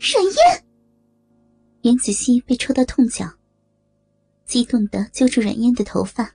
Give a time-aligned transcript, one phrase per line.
[0.00, 0.64] 阮烟！
[1.82, 3.28] 袁子熙被戳到痛脚，
[4.44, 6.34] 激动的揪住阮烟的头发。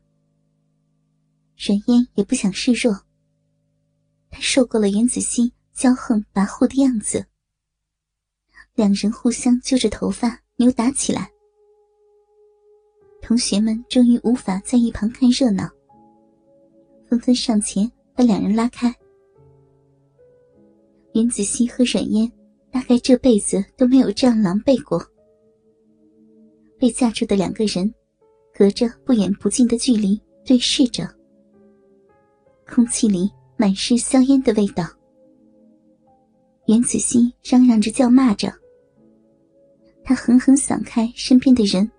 [1.58, 3.02] 阮烟也不想示弱，
[4.30, 7.26] 她受够了袁子熙骄横跋扈的样子。
[8.76, 11.32] 两人互相揪着头发扭打起来，
[13.22, 15.70] 同学们终于无法在一旁看热闹，
[17.10, 18.94] 纷纷上前把两人拉开。
[21.14, 22.32] 袁子熙和阮烟
[22.72, 25.04] 大概这辈子都没有这样狼狈过。
[26.80, 27.94] 被架住的两个人，
[28.54, 31.08] 隔着不远不近的距离对视着，
[32.68, 34.86] 空气里满是硝烟的味道。
[36.68, 38.54] 袁子熙嚷嚷着叫骂着。
[40.04, 41.90] 他狠狠散开身边的人，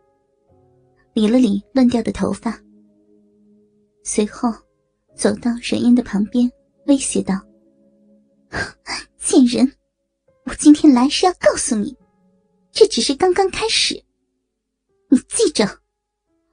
[1.13, 2.59] 理了理乱掉的头发，
[4.03, 4.51] 随后
[5.15, 6.51] 走到阮烟的旁边，
[6.87, 7.35] 威胁道
[9.19, 9.71] ：“贱人，
[10.59, 11.97] 今天来是要告诉你，
[12.73, 13.95] 这只是刚刚开始。
[15.09, 15.81] 你记着，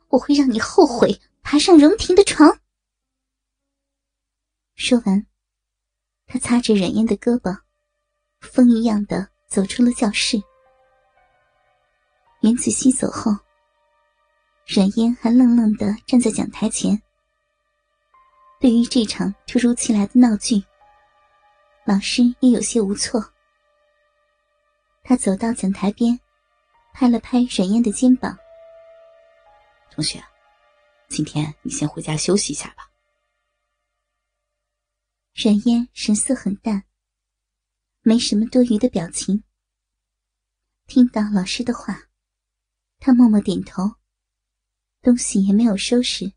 [0.09, 2.59] 我会让你后悔爬上荣婷的床。”
[4.77, 5.25] 说完，
[6.27, 7.57] 他擦着阮烟的胳膊，
[8.41, 10.39] 风一样的走出了教室。
[12.41, 13.31] 袁子熙走后，
[14.67, 17.01] 冉嫣还愣愣的站在讲台前。
[18.59, 20.63] 对于这场突如其来的闹剧，
[21.87, 23.31] 老师也有些无措。
[25.07, 26.19] 他走到讲台边，
[26.91, 28.35] 拍了拍冉嫣的肩膀
[29.93, 30.19] ：“同学，
[31.07, 32.89] 今天你先回家休息一下吧。”
[35.35, 36.83] 冉嫣神色很淡，
[38.01, 39.43] 没什么多余的表情。
[40.87, 42.01] 听到老师的话。
[42.97, 43.83] 他默默点头，
[45.03, 46.33] 东西也没有收拾，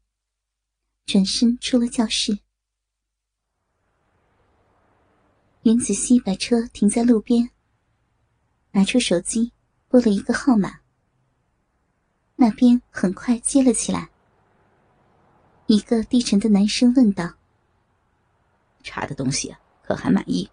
[1.06, 2.41] 转身出了教室。
[5.62, 7.50] 袁子熙把车停在路边，
[8.79, 9.51] 拿出手机
[9.89, 10.79] 拨了一个号码。
[12.37, 14.09] 那边很快接了起来，
[15.66, 17.28] 一个低沉的男声问道
[18.84, 19.53] ：“查的东西
[19.83, 20.49] 可还满意？”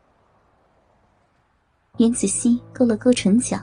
[2.00, 3.62] 袁子熙勾了勾唇角。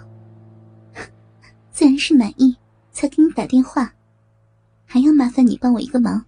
[1.72, 2.56] 自然是满意，
[2.92, 3.92] 才给你打电话，
[4.86, 6.24] 还要麻烦你帮我一个忙。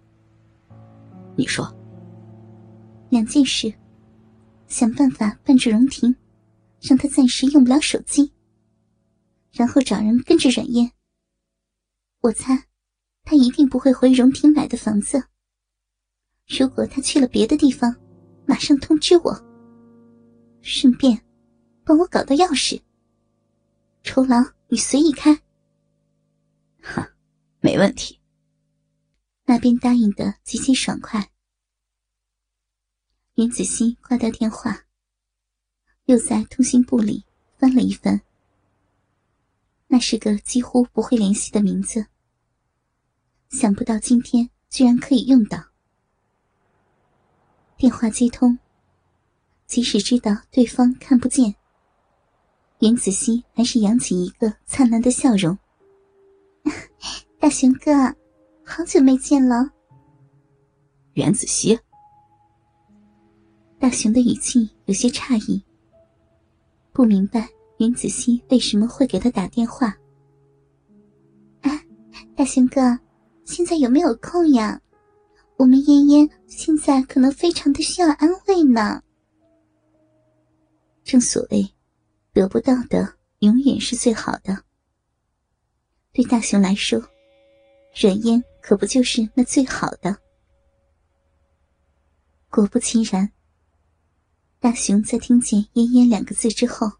[1.36, 1.72] 你说，
[3.10, 3.72] 两件事，
[4.66, 6.16] 想办法办住荣婷，
[6.86, 8.32] 让他暂时用不了手机，
[9.52, 10.92] 然后找人跟着阮燕。
[12.20, 12.66] 我猜，
[13.22, 15.24] 他一定不会回荣婷买的房子。
[16.46, 17.96] 如果他去了别的地方，
[18.46, 19.32] 马上通知我。
[20.60, 21.18] 顺便，
[21.84, 22.80] 帮我搞到钥匙。
[24.02, 24.54] 酬劳。
[24.68, 25.32] 你随意开，
[26.82, 27.08] 哈，
[27.60, 28.18] 没问题。
[29.44, 31.30] 那边答应的极其爽快。
[33.34, 34.84] 袁子熙挂掉电话，
[36.06, 37.24] 又在通讯簿里
[37.56, 38.20] 翻了一翻。
[39.86, 42.06] 那是个几乎不会联系的名字，
[43.48, 45.66] 想不到今天居然可以用到。
[47.76, 48.58] 电话接通，
[49.66, 51.54] 即使知道对方看不见。
[52.80, 55.56] 袁子熙还是扬起一个灿烂的笑容。
[57.38, 57.92] 大雄哥，
[58.64, 59.70] 好久没见了。
[61.12, 61.78] 袁子熙，
[63.78, 65.62] 大雄的语气有些诧异，
[66.94, 69.88] 不明白云子熙为什么会给他打电话。
[71.60, 71.82] 啊，
[72.36, 72.96] 大雄哥，
[73.44, 74.80] 现在有没有空呀？
[75.56, 79.02] 我们嫣嫣现在可能非常的需要安慰呢。
[81.02, 81.68] 正所谓。
[82.32, 84.64] 得不到的永远是最好的。
[86.12, 87.00] 对大雄来说，
[87.94, 90.16] 忍烟可不就是那最好的？
[92.50, 93.30] 果不其然，
[94.64, 96.92] 大雄在听见“烟烟”两个字之后，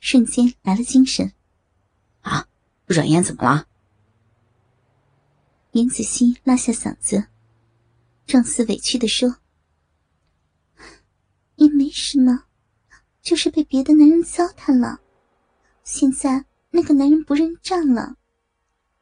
[0.00, 1.30] 瞬间来了精神。
[2.22, 2.48] 啊，
[2.86, 3.66] 软烟怎么了？
[5.72, 7.26] 严子熙拉下嗓子，
[8.24, 9.36] 状似委屈的说
[11.56, 12.44] ：“也没什么。”
[13.20, 14.98] 就是被别的男人糟蹋了，
[15.84, 18.16] 现在那个男人不认账了。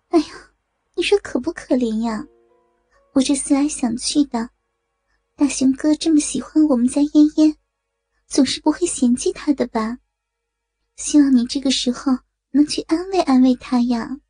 [0.09, 0.51] 哎呀，
[0.97, 2.27] 你说可不可怜呀？
[3.13, 4.51] 我这思来想去的，
[5.41, 7.57] 大雄哥这么喜欢我们家嫣嫣，
[8.27, 9.97] 总是不会嫌弃他的吧？
[10.97, 12.13] 希望你这个时候
[12.51, 14.21] 能去安慰安慰他呀。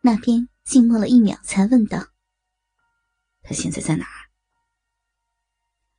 [0.00, 2.06] 那边静默了一秒，才问道
[3.44, 4.32] ：“他现在在哪儿？”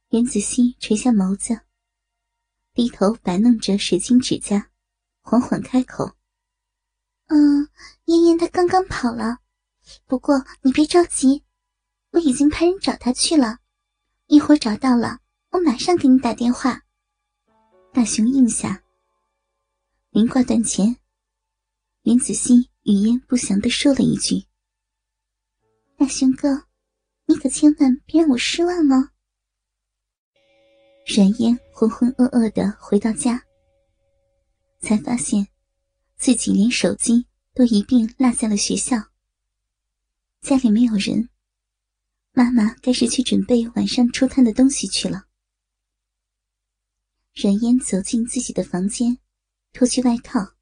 [0.09, 1.59] 袁子熙垂下眸子。
[2.73, 4.71] 低头摆弄着水晶指甲，
[5.21, 6.13] 缓缓开口
[7.29, 7.69] ：“嗯，
[8.05, 9.37] 嫣嫣她刚刚跑了，
[10.07, 11.43] 不过你别着急，
[12.11, 13.59] 我已经派人找他去了。
[14.27, 15.19] 一会儿找到了，
[15.51, 16.81] 我马上给你打电话。
[17.93, 18.83] 大雄应下。
[20.09, 20.97] 临挂断前，
[22.01, 24.45] 林子熙语焉不详的说了一句
[25.97, 26.63] ：“大雄哥，
[27.25, 29.09] 你可千万别让我失望哦。”
[31.05, 33.41] 冉嫣浑浑噩噩的回到家，
[34.81, 35.47] 才发现
[36.17, 38.97] 自己连手机都一并落在了学校。
[40.41, 41.29] 家里没有人，
[42.37, 45.25] 妈妈该是去准备晚上出摊的东西去了。
[47.33, 49.17] 冉嫣走进自己的房间，
[49.73, 50.53] 脱去外套，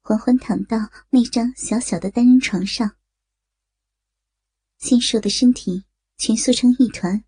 [0.00, 2.96] 缓缓躺到那张小小的单人床上，
[4.78, 5.84] 纤瘦的身体
[6.16, 7.22] 蜷缩成一团。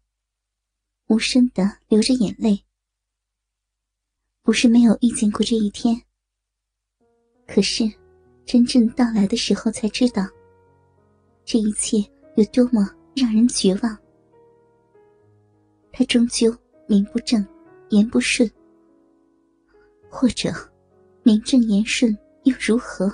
[1.06, 2.64] 无声的流着眼泪，
[4.42, 6.02] 不是没有遇见过这一天。
[7.46, 7.88] 可是，
[8.44, 10.26] 真正到来的时候才知道，
[11.44, 11.98] 这一切
[12.36, 13.98] 有多么让人绝望。
[15.92, 16.54] 他终究
[16.86, 17.46] 名不正
[17.90, 18.50] 言不顺，
[20.10, 20.50] 或者
[21.22, 23.10] 名正言顺又如何？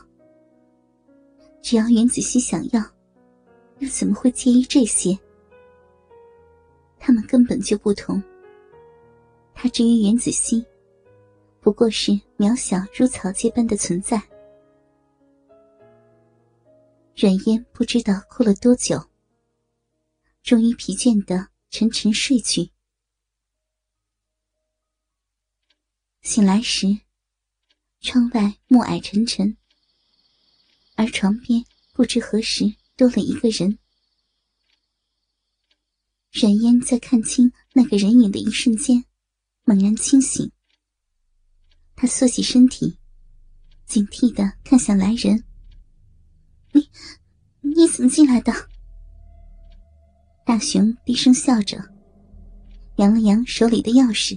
[1.62, 2.82] 只要袁子熙想要，
[3.80, 5.18] 又怎么会介意这些？
[6.98, 8.22] 他们根本就不同。
[9.54, 10.64] 他至于袁子熙，
[11.60, 14.18] 不过是渺小如草芥般的存在。
[17.14, 18.98] 阮嫣不知道哭了多久，
[20.42, 22.72] 终于疲倦的沉沉睡去。
[26.22, 27.00] 醒来时，
[28.00, 29.56] 窗外暮霭沉沉，
[30.94, 33.78] 而床边不知何时多了一个人。
[36.30, 39.04] 冉嫣在看清那个人影的一瞬间，
[39.64, 40.52] 猛然清醒。
[41.96, 42.98] 她缩起身体，
[43.86, 45.44] 警惕的看向来人
[46.72, 46.88] ：“你，
[47.60, 48.52] 你怎么进来的？”
[50.50, 51.80] 大雄低声笑着，
[52.96, 54.36] 扬了扬手里的钥匙：“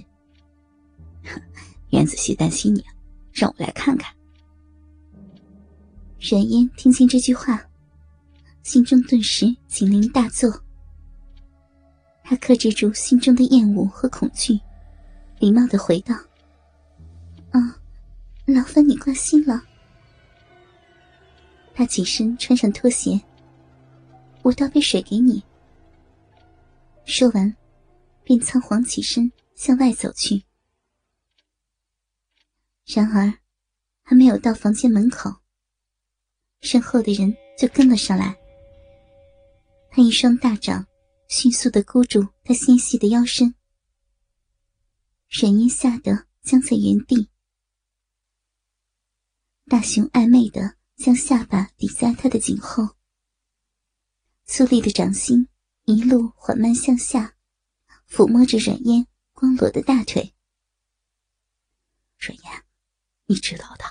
[1.90, 2.84] 袁子熙担心你，
[3.32, 4.14] 让我来看看。”
[6.20, 7.60] 冉嫣听见这句话，
[8.62, 10.62] 心中顿时警铃大作。
[12.22, 14.60] 他克制住心中的厌恶和恐惧，
[15.40, 16.14] 礼貌的回道
[17.50, 17.76] ：“啊，
[18.46, 19.64] 劳烦你关心了。”
[21.74, 23.20] 他起身穿上拖鞋，
[24.42, 25.42] 我倒杯水给你。
[27.16, 27.56] 说完，
[28.24, 30.42] 便仓皇起身向外走去。
[32.84, 33.38] 然而，
[34.02, 35.32] 还没有到房间门口，
[36.60, 38.36] 身后的人就跟了上来。
[39.92, 40.84] 他一双大掌。
[41.28, 43.54] 迅速的箍住他纤细的腰身，
[45.28, 47.30] 沈音吓得僵在原地。
[49.66, 52.96] 大雄暧昧的将下巴抵在他的颈后，
[54.44, 55.48] 粗粝的掌心
[55.86, 57.36] 一路缓慢向下，
[58.08, 60.34] 抚摸着冉嫣光裸的大腿。
[62.18, 62.62] 冉嫣，
[63.26, 63.84] 你知道的，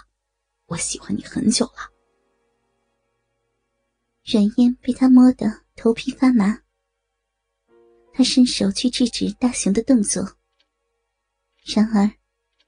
[0.65, 1.91] 我喜欢你很久了。
[4.23, 6.63] 冉嫣被他摸得头皮发麻。
[8.11, 10.37] 他伸手去制止大雄的动作，
[11.63, 12.11] 然而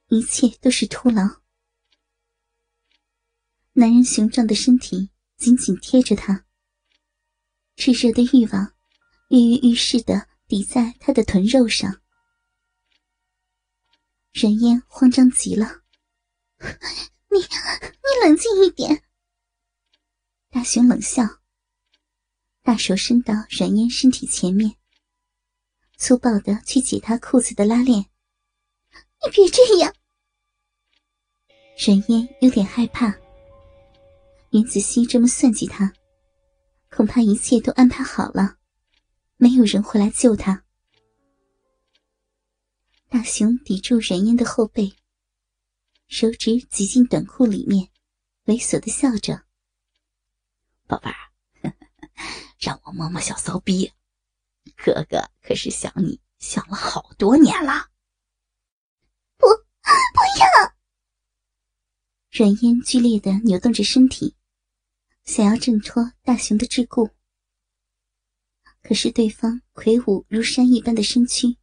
[0.07, 1.42] 一切都是徒劳。
[3.74, 6.45] 男人雄壮的身体紧紧贴着他，
[7.75, 8.75] 炽热的欲望
[9.30, 12.01] 跃跃欲试的抵在他的臀肉上。
[14.32, 15.84] 人烟慌张极了
[17.32, 19.03] ：“你，你冷静一点。”
[20.51, 21.24] 大雄冷笑，
[22.62, 24.75] 大手伸到冉嫣身体前面。
[25.98, 28.05] 粗暴的去解他裤子的拉链，
[29.24, 29.94] 你别这样。
[31.77, 33.13] 沈嫣有点害怕，
[34.51, 35.94] 袁子熙这么算计他，
[36.89, 38.58] 恐怕一切都安排好了，
[39.38, 40.63] 没有人会来救他。
[43.10, 44.96] 大熊抵住冉嫣的后背，
[46.08, 47.89] 手指挤进短裤里面，
[48.46, 49.46] 猥琐的笑着
[50.88, 51.15] ：“宝贝儿，
[52.60, 53.92] 让我摸摸小骚逼。”
[54.75, 57.89] 哥哥可是想你想了好多年了。
[59.38, 60.75] 不，不要！
[62.32, 64.36] 阮嫣剧烈的扭动着身体，
[65.24, 67.14] 想要挣脱大熊的桎梏。
[68.88, 71.58] 可是对方魁梧如山一般的身躯，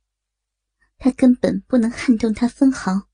[0.98, 3.08] 他根本不能撼动他分毫。